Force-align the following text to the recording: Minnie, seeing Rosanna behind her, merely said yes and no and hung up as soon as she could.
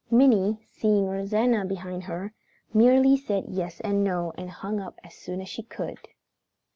Minnie, 0.09 0.57
seeing 0.65 1.05
Rosanna 1.05 1.63
behind 1.63 2.05
her, 2.05 2.33
merely 2.73 3.15
said 3.15 3.43
yes 3.49 3.79
and 3.81 4.03
no 4.03 4.33
and 4.35 4.49
hung 4.49 4.79
up 4.79 4.99
as 5.03 5.13
soon 5.13 5.39
as 5.41 5.47
she 5.49 5.61
could. 5.61 5.99